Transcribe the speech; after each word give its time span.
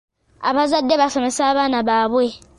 Abazadde 0.49 0.93
basomesa 1.01 1.41
abaana 1.51 1.79
baabwe. 1.87 2.25